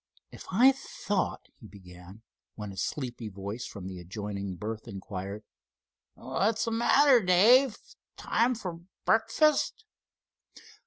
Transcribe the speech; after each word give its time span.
"If 0.31 0.47
I 0.51 0.71
thought——" 0.71 1.49
he 1.59 1.67
began, 1.67 2.23
when 2.55 2.71
a 2.71 2.75
sleepy 2.75 3.27
voice 3.29 3.67
from 3.67 3.85
the 3.85 3.99
adjoining 3.99 4.55
berth 4.55 4.87
inquired: 4.87 5.43
"Whatsmatter, 6.17 7.23
Dave? 7.23 7.77
Time 8.17 8.55
f'r 8.55 8.83
brkfust?" 9.05 9.83